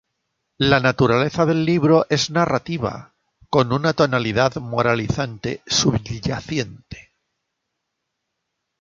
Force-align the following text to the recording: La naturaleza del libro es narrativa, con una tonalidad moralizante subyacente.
La 0.57 0.79
naturaleza 0.79 1.45
del 1.45 1.63
libro 1.63 2.07
es 2.09 2.31
narrativa, 2.31 3.13
con 3.51 3.71
una 3.71 3.93
tonalidad 3.93 4.55
moralizante 4.55 5.61
subyacente. 5.67 7.11